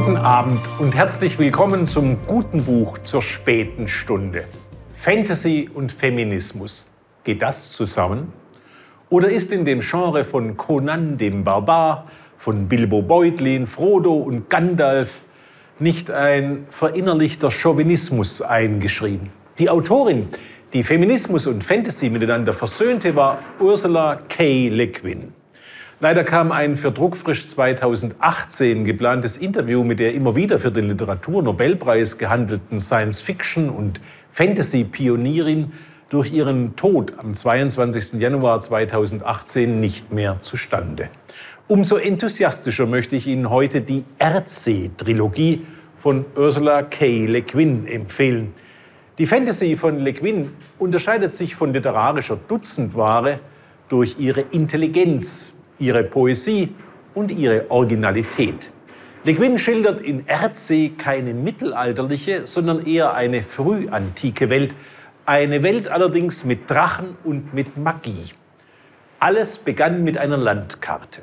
Guten 0.00 0.16
Abend 0.16 0.60
und 0.78 0.94
herzlich 0.94 1.40
willkommen 1.40 1.84
zum 1.84 2.22
guten 2.22 2.62
Buch 2.62 2.98
zur 2.98 3.20
späten 3.20 3.88
Stunde. 3.88 4.44
Fantasy 4.96 5.68
und 5.74 5.90
Feminismus. 5.90 6.86
Geht 7.24 7.42
das 7.42 7.72
zusammen? 7.72 8.32
Oder 9.10 9.28
ist 9.28 9.50
in 9.50 9.64
dem 9.64 9.80
Genre 9.80 10.22
von 10.22 10.56
Conan 10.56 11.18
dem 11.18 11.42
Barbar, 11.42 12.06
von 12.36 12.68
Bilbo 12.68 13.02
Beutlin, 13.02 13.66
Frodo 13.66 14.14
und 14.14 14.48
Gandalf 14.48 15.20
nicht 15.80 16.12
ein 16.12 16.68
verinnerlichter 16.70 17.50
Chauvinismus 17.50 18.40
eingeschrieben? 18.40 19.30
Die 19.58 19.68
Autorin, 19.68 20.28
die 20.74 20.84
Feminismus 20.84 21.48
und 21.48 21.64
Fantasy 21.64 22.08
miteinander 22.08 22.52
versöhnte, 22.52 23.16
war 23.16 23.40
Ursula 23.58 24.20
K. 24.28 24.68
Le 24.68 24.86
Guin. 24.86 25.32
Leider 26.00 26.22
kam 26.22 26.52
ein 26.52 26.76
für 26.76 26.92
Druckfrisch 26.92 27.48
2018 27.48 28.84
geplantes 28.84 29.36
Interview 29.36 29.82
mit 29.82 29.98
der 29.98 30.14
immer 30.14 30.36
wieder 30.36 30.60
für 30.60 30.70
den 30.70 30.86
Literaturnobelpreis 30.86 32.18
gehandelten 32.18 32.78
Science-Fiction- 32.78 33.68
und 33.68 34.00
Fantasy-Pionierin 34.30 35.72
durch 36.08 36.32
ihren 36.32 36.76
Tod 36.76 37.14
am 37.18 37.34
22. 37.34 38.20
Januar 38.20 38.60
2018 38.60 39.80
nicht 39.80 40.12
mehr 40.12 40.40
zustande. 40.40 41.08
Umso 41.66 41.96
enthusiastischer 41.96 42.86
möchte 42.86 43.16
ich 43.16 43.26
Ihnen 43.26 43.50
heute 43.50 43.80
die 43.80 44.04
Erdsee-Trilogie 44.20 45.66
von 45.98 46.24
Ursula 46.36 46.82
K. 46.82 47.26
Le 47.26 47.42
Guin 47.42 47.88
empfehlen. 47.88 48.54
Die 49.18 49.26
Fantasy 49.26 49.76
von 49.76 49.98
Le 49.98 50.12
Guin 50.12 50.50
unterscheidet 50.78 51.32
sich 51.32 51.56
von 51.56 51.72
literarischer 51.72 52.38
Dutzendware 52.46 53.40
durch 53.88 54.14
ihre 54.20 54.42
Intelligenz, 54.52 55.52
ihre 55.78 56.04
Poesie 56.04 56.74
und 57.14 57.30
ihre 57.30 57.70
Originalität. 57.70 58.70
Le 59.24 59.34
Guin 59.34 59.58
schildert 59.58 60.00
in 60.00 60.26
Erdsee 60.26 60.92
keine 60.96 61.34
mittelalterliche, 61.34 62.46
sondern 62.46 62.86
eher 62.86 63.14
eine 63.14 63.42
frühantike 63.42 64.48
Welt. 64.48 64.74
Eine 65.26 65.62
Welt 65.62 65.88
allerdings 65.88 66.44
mit 66.44 66.70
Drachen 66.70 67.16
und 67.24 67.52
mit 67.52 67.76
Magie. 67.76 68.32
Alles 69.18 69.58
begann 69.58 70.04
mit 70.04 70.16
einer 70.16 70.36
Landkarte. 70.36 71.22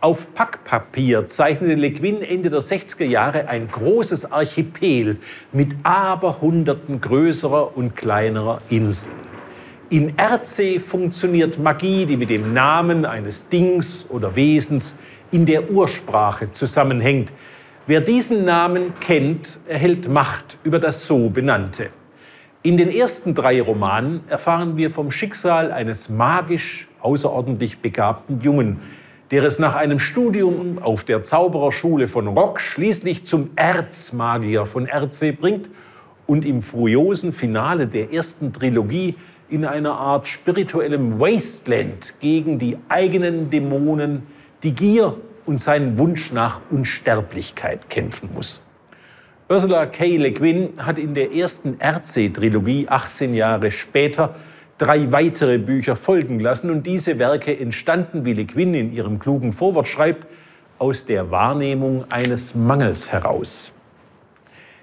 Auf 0.00 0.34
Packpapier 0.34 1.28
zeichnete 1.28 1.74
Le 1.74 1.90
Guin 1.92 2.22
Ende 2.22 2.50
der 2.50 2.60
60er 2.62 3.04
Jahre 3.04 3.48
ein 3.48 3.68
großes 3.68 4.32
Archipel 4.32 5.18
mit 5.52 5.74
aberhunderten 5.82 7.00
größerer 7.00 7.76
und 7.76 7.94
kleinerer 7.96 8.60
Inseln. 8.70 9.29
In 9.92 10.16
Erdsee 10.16 10.78
funktioniert 10.78 11.58
Magie, 11.58 12.06
die 12.06 12.16
mit 12.16 12.30
dem 12.30 12.52
Namen 12.54 13.04
eines 13.04 13.48
Dings 13.48 14.06
oder 14.08 14.36
Wesens 14.36 14.94
in 15.32 15.46
der 15.46 15.68
Ursprache 15.68 16.48
zusammenhängt. 16.52 17.32
Wer 17.88 18.00
diesen 18.00 18.44
Namen 18.44 18.92
kennt, 19.00 19.58
erhält 19.66 20.08
Macht 20.08 20.58
über 20.62 20.78
das 20.78 21.04
so 21.04 21.28
benannte. 21.28 21.88
In 22.62 22.76
den 22.76 22.88
ersten 22.88 23.34
drei 23.34 23.60
Romanen 23.60 24.20
erfahren 24.28 24.76
wir 24.76 24.92
vom 24.92 25.10
Schicksal 25.10 25.72
eines 25.72 26.08
magisch 26.08 26.86
außerordentlich 27.00 27.80
begabten 27.80 28.40
Jungen, 28.42 28.78
der 29.32 29.42
es 29.42 29.58
nach 29.58 29.74
einem 29.74 29.98
Studium 29.98 30.78
auf 30.78 31.02
der 31.02 31.24
Zaubererschule 31.24 32.06
von 32.06 32.28
Rock 32.28 32.60
schließlich 32.60 33.26
zum 33.26 33.50
Erzmagier 33.56 34.66
von 34.66 34.86
Erdsee 34.86 35.32
bringt 35.32 35.68
und 36.28 36.44
im 36.44 36.62
furiosen 36.62 37.32
Finale 37.32 37.88
der 37.88 38.12
ersten 38.12 38.52
Trilogie 38.52 39.16
in 39.50 39.64
einer 39.64 39.92
Art 39.92 40.28
spirituellem 40.28 41.20
Wasteland 41.20 42.14
gegen 42.20 42.58
die 42.58 42.76
eigenen 42.88 43.50
Dämonen, 43.50 44.22
die 44.62 44.74
Gier 44.74 45.16
und 45.46 45.60
seinen 45.60 45.98
Wunsch 45.98 46.32
nach 46.32 46.60
Unsterblichkeit 46.70 47.90
kämpfen 47.90 48.30
muss. 48.34 48.62
Ursula 49.48 49.86
K. 49.86 50.16
Le 50.16 50.30
Guin 50.30 50.70
hat 50.78 50.96
in 50.96 51.14
der 51.14 51.32
ersten 51.32 51.78
Erdsee-Trilogie 51.80 52.86
18 52.88 53.34
Jahre 53.34 53.72
später 53.72 54.36
drei 54.78 55.10
weitere 55.10 55.58
Bücher 55.58 55.96
folgen 55.96 56.38
lassen 56.38 56.70
und 56.70 56.86
diese 56.86 57.18
Werke 57.18 57.58
entstanden, 57.58 58.24
wie 58.24 58.34
Le 58.34 58.44
Guin 58.44 58.74
in 58.74 58.92
ihrem 58.92 59.18
klugen 59.18 59.52
Vorwort 59.52 59.88
schreibt, 59.88 60.26
aus 60.78 61.04
der 61.04 61.30
Wahrnehmung 61.32 62.04
eines 62.10 62.54
Mangels 62.54 63.10
heraus. 63.10 63.72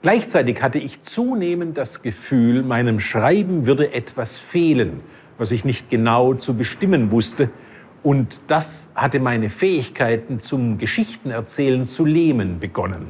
Gleichzeitig 0.00 0.62
hatte 0.62 0.78
ich 0.78 1.02
zunehmend 1.02 1.76
das 1.76 2.02
Gefühl, 2.02 2.62
meinem 2.62 3.00
Schreiben 3.00 3.66
würde 3.66 3.92
etwas 3.92 4.38
fehlen, 4.38 5.00
was 5.38 5.50
ich 5.50 5.64
nicht 5.64 5.90
genau 5.90 6.34
zu 6.34 6.54
bestimmen 6.54 7.10
wusste. 7.10 7.50
Und 8.04 8.40
das 8.46 8.88
hatte 8.94 9.18
meine 9.18 9.50
Fähigkeiten 9.50 10.38
zum 10.38 10.78
Geschichtenerzählen 10.78 11.84
zu 11.84 12.04
lähmen 12.04 12.60
begonnen. 12.60 13.08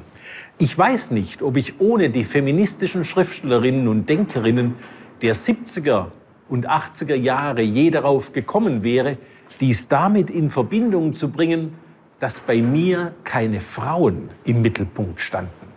Ich 0.57 0.77
weiß 0.77 1.11
nicht, 1.11 1.43
ob 1.43 1.59
ich 1.59 1.79
ohne 1.79 2.09
die 2.09 2.25
feministischen 2.25 3.05
Schriftstellerinnen 3.05 3.87
und 3.87 4.09
Denkerinnen 4.09 4.75
der 5.21 5.35
70er 5.35 6.07
und 6.49 6.71
80er 6.71 7.15
Jahre 7.15 7.61
je 7.61 7.91
darauf 7.91 8.33
gekommen 8.33 8.83
wäre, 8.83 9.19
dies 9.61 9.89
damit 9.89 10.31
in 10.31 10.51
Verbindung 10.51 11.13
zu 11.13 11.31
bringen, 11.31 11.75
dass 12.19 12.41
bei 12.41 12.63
mir 12.63 13.13
keine 13.25 13.61
Frauen 13.61 14.31
im 14.45 14.63
Mittelpunkt 14.63 15.21
standen. 15.21 15.68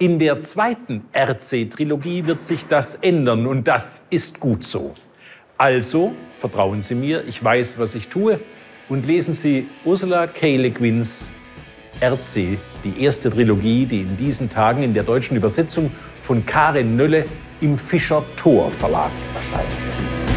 In 0.00 0.20
der 0.20 0.38
zweiten 0.38 1.02
RC-Trilogie 1.12 2.24
wird 2.24 2.44
sich 2.44 2.64
das 2.66 2.94
ändern 2.94 3.48
und 3.48 3.66
das 3.66 4.04
ist 4.10 4.38
gut 4.38 4.62
so. 4.62 4.94
Also 5.56 6.14
vertrauen 6.38 6.82
Sie 6.82 6.94
mir, 6.94 7.24
ich 7.26 7.42
weiß, 7.42 7.80
was 7.80 7.96
ich 7.96 8.06
tue 8.06 8.38
und 8.88 9.06
lesen 9.06 9.34
Sie 9.34 9.66
Ursula 9.84 10.28
K. 10.28 10.56
Le 10.56 10.70
Guins 10.70 11.26
RC, 12.00 12.58
die 12.84 13.02
erste 13.02 13.28
Trilogie, 13.28 13.86
die 13.86 14.02
in 14.02 14.16
diesen 14.16 14.48
Tagen 14.48 14.84
in 14.84 14.94
der 14.94 15.02
deutschen 15.02 15.36
Übersetzung 15.36 15.90
von 16.22 16.46
Karin 16.46 16.94
Nölle 16.94 17.24
im 17.60 17.76
Fischer 17.76 18.22
Tor 18.36 18.70
Verlag 18.78 19.10
erscheint. 19.34 20.27